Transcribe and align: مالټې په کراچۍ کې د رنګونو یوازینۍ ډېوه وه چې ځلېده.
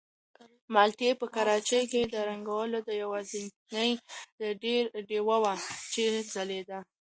مالټې 0.73 1.09
په 1.21 1.25
کراچۍ 1.35 1.83
کې 1.91 2.01
د 2.13 2.15
رنګونو 2.29 2.77
یوازینۍ 3.03 3.91
ډېوه 5.09 5.37
وه 5.43 5.53
چې 5.93 6.03
ځلېده. 6.33 6.79